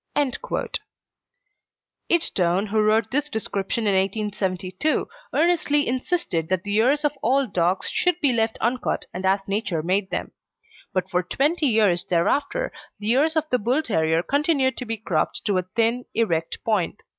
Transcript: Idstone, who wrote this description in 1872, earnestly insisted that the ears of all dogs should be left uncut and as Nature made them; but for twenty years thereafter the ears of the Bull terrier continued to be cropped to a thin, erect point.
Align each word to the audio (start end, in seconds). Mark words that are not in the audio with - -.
Idstone, 0.15 2.69
who 2.69 2.81
wrote 2.81 3.11
this 3.11 3.29
description 3.29 3.85
in 3.85 3.93
1872, 3.93 5.07
earnestly 5.31 5.87
insisted 5.87 6.49
that 6.49 6.63
the 6.63 6.75
ears 6.75 7.05
of 7.05 7.11
all 7.21 7.45
dogs 7.45 7.87
should 7.87 8.19
be 8.19 8.33
left 8.33 8.57
uncut 8.61 9.05
and 9.13 9.27
as 9.27 9.47
Nature 9.47 9.83
made 9.83 10.09
them; 10.09 10.31
but 10.91 11.07
for 11.07 11.21
twenty 11.21 11.67
years 11.67 12.03
thereafter 12.03 12.71
the 12.97 13.11
ears 13.11 13.35
of 13.35 13.47
the 13.51 13.59
Bull 13.59 13.83
terrier 13.83 14.23
continued 14.23 14.75
to 14.77 14.85
be 14.85 14.97
cropped 14.97 15.45
to 15.45 15.59
a 15.59 15.61
thin, 15.75 16.05
erect 16.15 16.63
point. 16.63 17.03